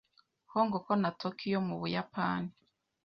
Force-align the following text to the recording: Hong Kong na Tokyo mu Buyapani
Hong 0.53 0.71
Kong 0.83 1.01
na 1.03 1.11
Tokyo 1.21 1.57
mu 1.67 1.75
Buyapani 1.81 2.51